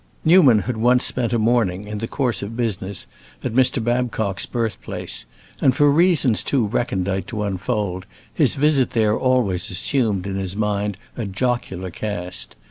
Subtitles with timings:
[0.25, 3.05] Newman had once spent a morning, in the course of business,
[3.43, 3.83] at Mr.
[3.83, 5.27] Babcock's birthplace,
[5.61, 10.97] and, for reasons too recondite to unfold, his visit there always assumed in his mind
[11.15, 12.55] a jocular cast.